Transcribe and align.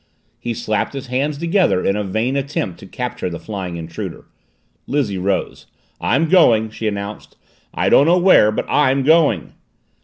He 0.39 0.55
slapped 0.55 0.93
his 0.93 1.05
hands 1.05 1.37
together 1.37 1.85
in 1.85 1.95
a 1.95 2.03
vain 2.03 2.35
attempt 2.35 2.79
to 2.79 2.87
capture 2.87 3.29
the 3.29 3.37
flying 3.37 3.77
intruder. 3.77 4.25
Lizzie 4.87 5.19
rose. 5.19 5.67
"I'm 5.99 6.27
going!" 6.27 6.71
she 6.71 6.87
announced. 6.87 7.37
"I 7.71 7.87
don't 7.89 8.07
know 8.07 8.17
where, 8.17 8.51
but 8.51 8.65
I'm 8.67 9.03
going!" 9.03 9.53